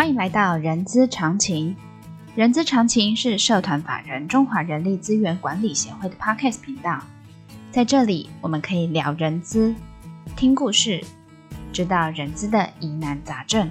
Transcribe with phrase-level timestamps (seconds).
[0.00, 1.76] 欢迎来到人资常情。
[2.34, 7.02] 人资常情是社团法人中华人力资源管理协会的 Podcast 频道，
[7.70, 9.74] 在这里我们可以聊人资，
[10.36, 11.04] 听故事，
[11.70, 13.70] 知道人资的疑难杂症，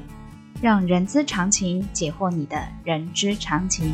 [0.61, 3.91] 让人资常情解惑你的人之常情。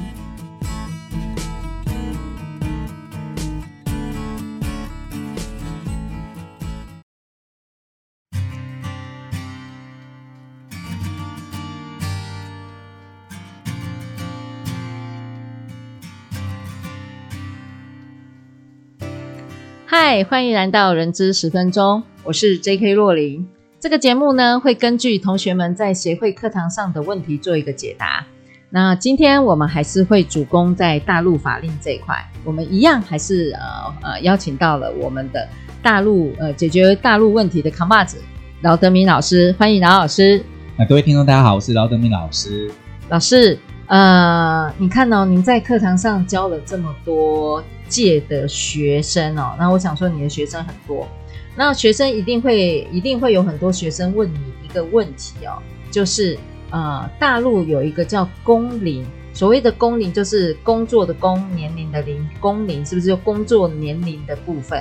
[19.87, 22.91] 嗨，欢迎来到人资十分钟，我是 J.K.
[22.93, 23.47] 若琳。
[23.79, 28.25] 这个节目呢，会根据同学们在协会课堂上的问题做一个解答。
[28.71, 35.47] 那今天我们还是会主攻在大陆法令这一块，我们一样还是呃呃邀请到了我们的
[35.83, 38.17] 大陆呃解决大陆问题的扛把子
[38.61, 40.43] 饶德明老师，欢迎饶老师。
[40.75, 42.71] 那各位听众大家好，我是饶德明老师。
[43.09, 43.55] 老师，
[43.87, 47.63] 呃，你看哦，您在课堂上教了这么多。
[47.87, 51.07] 届的学生哦，那我想说你的学生很多，
[51.55, 55.61] 那学生一定会一定会有很多学生问你一个问题哦，
[55.91, 56.35] 就是
[56.71, 64.79] 呃，大陆有一个叫工龄，所谓的工龄就是工作的工，年龄的龄，工龄是不是就工作年龄的部分？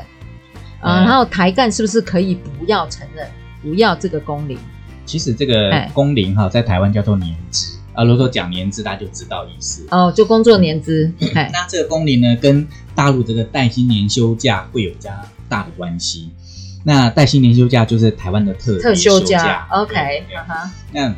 [0.80, 3.28] 啊、呃，然后台干是不是可以不要承认，
[3.62, 4.58] 不要这个工龄？
[5.04, 7.73] 其实这个工龄哈，在台湾叫做年资。
[7.94, 11.10] 啊，如果说讲年资，大家就知道意思哦，就工作年资。
[11.20, 15.10] 嗯、那这个工龄呢，跟大陆这个带薪年休假会有比较
[15.48, 16.30] 大的关系。
[16.82, 19.66] 那带薪年休假就是台湾的特特休假。
[19.70, 20.70] OK，哈哈。
[20.92, 21.14] 那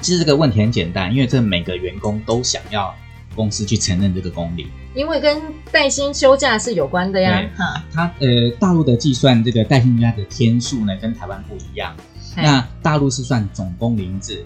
[0.00, 2.94] 其实这个问题很简单，因为这每个员工都想要
[3.34, 5.40] 公司去承认这个工龄，因为跟
[5.72, 7.42] 带薪休假是有关的呀。
[7.56, 11.96] 哈，它呃，大陆的计算这个带薪休假的天数呢，跟台湾不一样。
[12.36, 14.44] 那大陆是算总工龄制。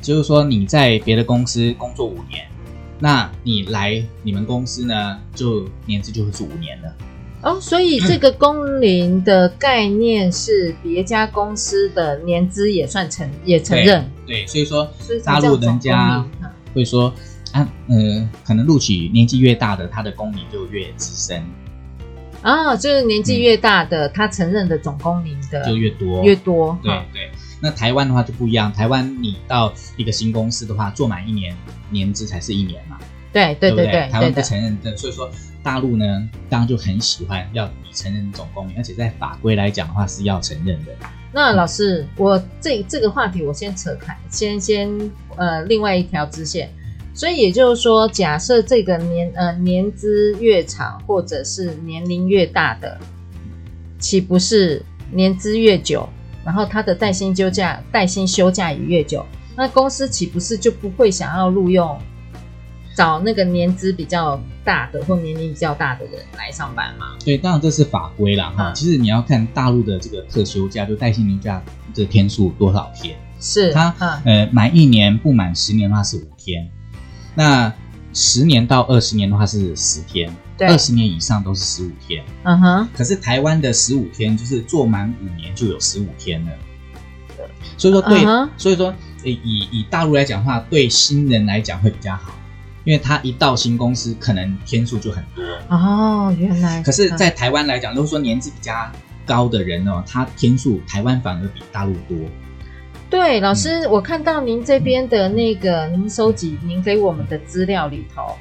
[0.00, 2.46] 就是说你在别的公司工作五年，
[3.00, 6.94] 那你来你们公司呢，就年资就会是五年了。
[7.42, 14.10] 哦，所以这个工龄的概念是别家公司的年资也算承也承认。
[14.26, 14.88] 对，对，所以说
[15.24, 16.24] 大陆人家
[16.74, 17.12] 会说
[17.52, 21.44] 啊，呃，可能录取年纪越大的，他的工龄就越资深。
[22.42, 26.78] 啊，就是年纪越大的，嗯、他承认的总工龄的就越多越多。
[26.82, 27.30] 对对。
[27.60, 31.56] 那台湾的话就不一样，台湾你到一个新公司的话，做满一年
[31.90, 32.98] 年资才是一年嘛。
[33.32, 35.30] 对对对对，对，台湾不承认的，所以说
[35.62, 40.92] 大陆呢，当然就很喜欢要你承认总工龄，而且在法规来讲的话是要承认的。
[41.32, 44.88] 那老师，我这这个话题我先扯开，先先
[45.36, 46.70] 呃另外一条支线。
[47.12, 52.98] 所以也就是说，假设这个年呃年资越长，或者是年龄越大的，
[53.98, 56.06] 岂不是年资越久？
[56.46, 59.26] 然后他的带薪休假，带薪休假也越久，
[59.56, 61.98] 那公司岂不是就不会想要录用
[62.94, 67.16] 找那个年资比较大的或年龄比较大的人来上班吗？
[67.24, 68.72] 对，当然这是法规啦哈。
[68.72, 71.60] 其实你要看大陆的这个特休假，就带薪年假
[71.92, 73.18] 的天数多少天？
[73.40, 73.92] 是他
[74.24, 76.70] 呃满一年不满十年的话是五天，
[77.34, 77.70] 那
[78.14, 80.34] 十年到二十年的话是十天。
[80.60, 82.88] 二十年以上都是十五天，嗯哼。
[82.94, 86.52] 可是台湾的十五天就是做满五年就有十五天了，
[87.76, 88.48] 所以说对，uh -huh.
[88.56, 92.32] 所以说以以大陆来讲的话，对新人来讲会比较好，
[92.84, 96.82] 因为他一到新公司可能天数就很多哦，原来。
[96.82, 98.72] 可是，在台湾来讲，如果说年纪比较
[99.26, 102.16] 高的人哦，他天数台湾反而比大陆多。
[103.10, 108.36] 对，老师，嗯、我看到您这边的那个您收集您给我们的资料里头。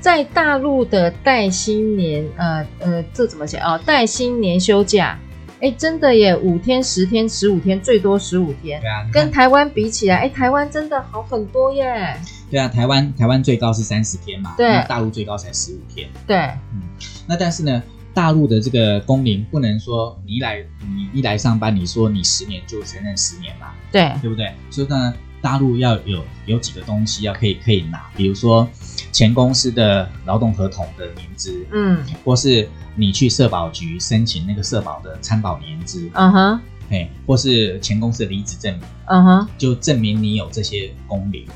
[0.00, 3.76] 在大陆的带薪年，呃呃，这怎么写啊？
[3.78, 5.18] 带薪年休假，
[5.60, 8.80] 哎，真的耶，五天、十天、十五天，最多十五天。
[8.80, 12.16] 对啊，跟台湾比起来，哎，台湾真的好很多耶。
[12.50, 16.08] 对啊，台湾台湾最高是三十天嘛，对，那大陆最高才十五天。
[16.26, 16.36] 对，
[16.72, 16.80] 嗯，
[17.28, 17.82] 那但是呢，
[18.14, 24.50] 大陆的这个工龄不能说你一来你一来上班，你说你十年就承认十年嘛，对，对不对？
[24.70, 28.66] 所以呢，大陆要有有几个东西要可以可以拿，比如说。
[29.12, 36.60] 前公司的劳动合同的年资，嗯，或是你去社保局申请那个社保的参保年资，嗯哼，
[36.90, 41.46] 哎，或是前公司的离职证明，嗯哼，就证明你有这些工龄。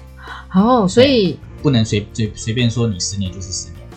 [0.53, 3.97] 哦，所以不能随随随便说你十年就是十年的。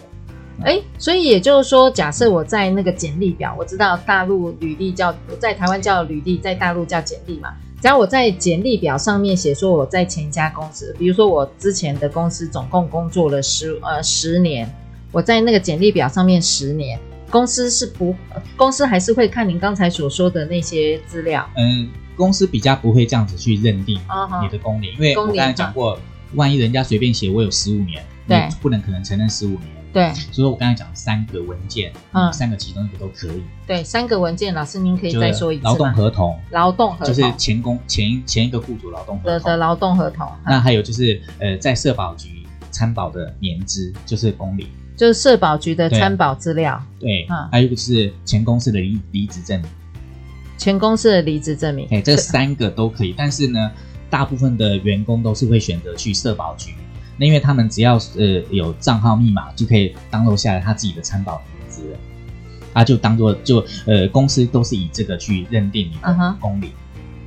[0.63, 7.53] 哎，所以也就是说，假设我在那个简历表，我知道大陆履历叫在台湾叫履历，在大陆叫简历嘛。
[7.79, 14.67] 只要我在简历表上面写说我在前一家公司，比如说我之前的公司总共工作了十呃十年，
[15.11, 18.15] 我在那个简历表上面十年，公司是不
[18.55, 21.47] 公司还是会看您刚才所说的那些资料？
[21.55, 23.99] 嗯，公司比较不会这样子去认定
[24.41, 25.99] 你的工龄，因为我刚才讲过，
[26.35, 29.61] 万一人家随便写我有十五年，对，不能可能承认十五年。
[29.93, 33.41] 对，所以我刚才讲三个文件，嗯，三个其中一个都可以。
[33.65, 35.63] 对，三个文件，老师您可以再说一次。
[35.63, 40.29] 劳动合同，劳动合同就是前工前前一个雇主劳动合同的劳动合同。
[40.45, 46.79] 那还有就是呃，在社保局参保的年资，就是工龄，就是社保局的参保资料。
[46.99, 49.71] 对，嗯，还有一个是前公司的离离职证明，
[50.59, 51.87] 前公司的离职证明。
[51.89, 53.71] 哎，这三个都可以，但是呢，
[54.09, 56.73] 大部分的员工都是会选择去社保局。
[57.17, 61.81] 那因为他们只要呃有账号密码就可以 download 下来他自己的参保名字，
[62.73, 66.69] 啊就当做就呃公司都是以这个去认定你的工龄。
[66.69, 66.73] Uh-huh.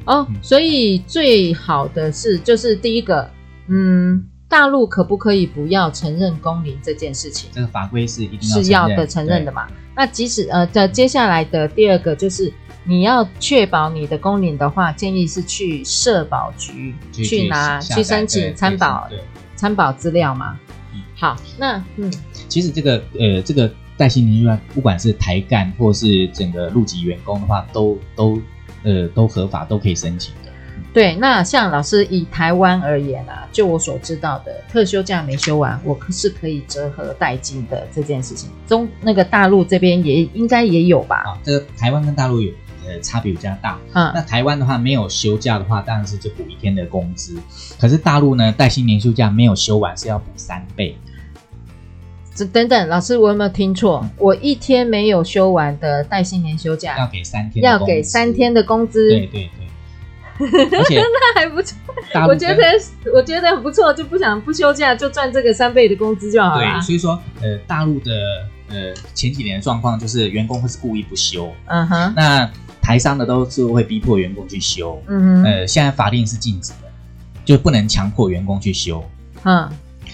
[0.06, 3.30] 哦，嗯、所以最好的是就是第一个，
[3.66, 7.48] 嗯，大陆可不可以不要承认工龄这件事情？
[7.52, 9.66] 这个法规是一定要是要的承认的嘛？
[9.96, 12.52] 那即使呃在接下来的第二个就是
[12.84, 19.08] 你要确保你的工龄的话，建议是去社保局去，去拿去申请参保。
[19.54, 20.58] 参保资料嘛？
[20.94, 22.10] 嗯，好，那嗯，
[22.48, 28.40] 其实这个呃，这个带薪年休假，不管是台干或是整个陆籍员工的话，都都
[28.82, 30.49] 呃都合法，都可以申请的。
[30.92, 38.50] 对，那像老师以台湾而言啊，就我所知道的，特休假没休完，我可是可以折合带金的这件事情。
[38.66, 41.22] 中那个大陆这边也应该也有吧？
[41.26, 42.52] 啊，这个台湾跟大陆有。
[42.88, 43.78] 呃，差别比较大。
[43.92, 47.36] 嗯，那台湾的话，没有休假的话，当然是就补一天的工资。
[47.78, 50.96] 可是大陆呢，带薪年休假没有休完是要补三倍。
[52.34, 54.02] 这等等，老师，我有没有听错？
[54.16, 59.10] 我一天没有休完的带薪年休假要给三天，要给三天的工资。
[59.10, 59.59] 对对对，
[60.44, 61.00] 而且
[61.34, 61.76] 那还不错。
[62.28, 62.62] 我觉得
[63.14, 66.62] 我觉得很不错，就不想不休假，就赚这个三倍的工资就好了。
[66.62, 68.12] 对，所以说，呃，大陆的
[68.68, 71.52] 呃前几年的状况就是员工会是故意不休。
[71.66, 72.50] 嗯哼，那。
[72.82, 76.90] 台商的都是会逼迫员工去休，嗯，呃，现在法定是禁止的，
[77.44, 79.04] 就不能强迫员工去休，
[79.44, 79.68] 嗯，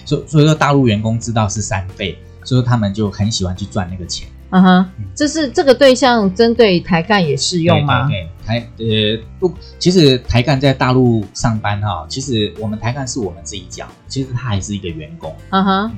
[0.05, 8.07] 所以所以说大陆员工知道是三倍，所以说他们就很喜欢去赚那个钱，嗯哼，这是这个对象针对台干也适用吗？
[8.07, 15.91] 对，台呃不，其实台干在大陆上班哈，其实我们台干是我们自己讲，其实他还是一个员工，嗯哼，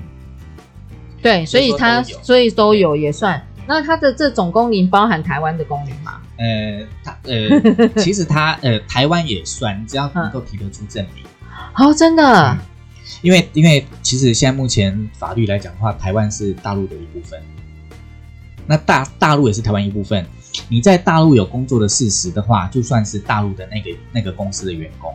[1.22, 3.40] 对，所以他所以都有也算。
[3.68, 6.19] 那他的这种工龄包含台湾的工龄吗？
[6.38, 11.24] 呃，他呃， 其实他呃，台湾也算，只要能够提得出证明。
[11.75, 12.24] 哦，真的？
[12.24, 12.57] 嗯、
[13.22, 17.40] 因为因为其实现在目前法律来讲的话，台湾是大陆的一部分，
[18.69, 20.24] 那大大陆也是台湾一部分。
[20.69, 25.12] 你在大陆有工作的事实的话，就算是大陆的那个那个公司的员工。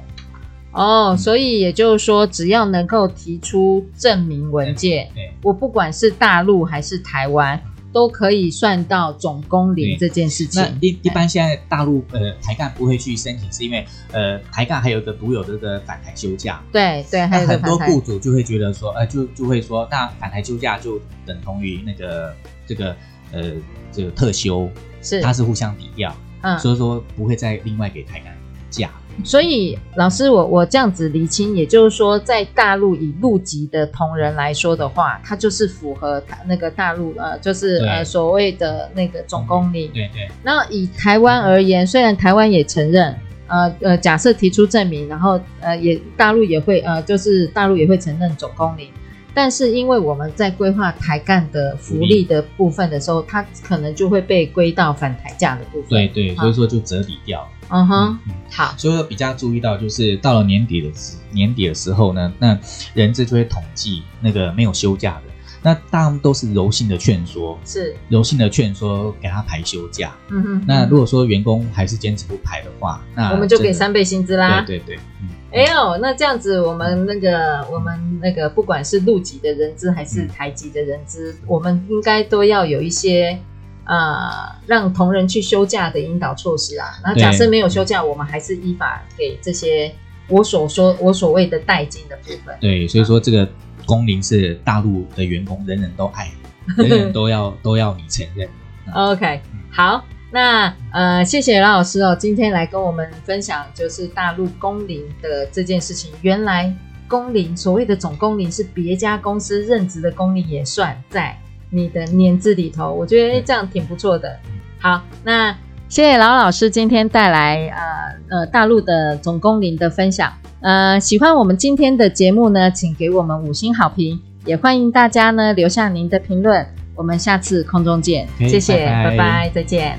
[0.73, 7.63] 哦，嗯、所以也就是说，只要能够提出证明文件，对，对我不管是大陆还是台湾。
[7.95, 10.61] 都可以算到总工龄这件事情。
[10.61, 16.61] 那一一般现在大陆呃台干不会去申请，是因为呃台干还有一个独有的这个返台休假。
[16.73, 22.35] 对对，还有很多雇主就会觉得说，呃就就会说，那返台休假就等同于那个
[22.67, 22.97] 这个
[23.35, 23.53] 呃
[23.93, 24.71] 这个特休，
[25.03, 28.35] 是它是互相抵掉，嗯，所以说不会再另外给台南
[28.71, 28.91] 假。
[29.23, 39.89] 所以，老师，我我这样子厘清，也就是说，在大陆以陆籍的同仁来说的话，他就是符合他那个大陆呃，就是呃所谓的那个总工龄。
[39.93, 40.29] 对对。
[40.43, 48.89] 那以台湾而言，虽然台湾也承认，呃呃，假设提出证明，然后呃也大陆也会呃，就是大陆也会承认总工龄。
[49.35, 55.89] 但是，因为我们在规划台干的福利的部分的时候，它可能就会被归到反台价的部分。
[55.89, 57.47] 对对，所以说就折抵掉。
[57.69, 58.19] 嗯哼，
[58.51, 58.75] 好。
[58.79, 62.57] 所以说比较注意到，就是到了年底的时年底的时候呢，那
[62.95, 70.15] 人资就会统计那个没有休假的，那大部分都是柔性的劝说，是柔性的劝说给他排休假。
[70.29, 70.65] 嗯哼。
[70.67, 74.63] 那如果说员工还是坚持不排的话，那我们就给三倍薪资啦。
[74.67, 74.99] 对对对。
[75.21, 83.39] 嗯哎呦，那这样子，我们那个，我们那个，不管是陆籍的人资还是台籍的人资，嗯、我们应该都要有一些
[83.85, 84.29] 呃，
[84.67, 86.89] 让同仁去休假的引导措施啊。
[87.05, 89.95] 那假设没有休假，我们还是依法给这些
[90.27, 92.53] 我所说我所谓的代金的部分。
[92.61, 93.49] 对，所以说这个
[93.87, 96.33] 工龄是大陆的员工人人都爱，
[96.77, 98.49] 人人都要都要你承认。
[98.93, 100.05] OK，好。
[100.35, 106.11] 那呃，谢谢老老师哦，今天来跟我们分享就是大陆工龄的这件事情。
[106.23, 106.75] 原来
[107.07, 111.39] 工龄所谓的总工龄是别家公司任职的工龄也算在
[111.71, 114.37] 你的年资里头，我觉得这样挺不错的。
[114.81, 115.53] 好，那
[115.89, 120.33] 谢谢老老师今天带来呃呃大陆的总工龄的分享。
[120.63, 126.67] 呃，喜欢我们今天的节目呢，请给我们五星好评，也欢迎大家呢留下您的评论。
[126.97, 129.97] 我们下次空中见，谢谢，拜拜，拜拜，再见。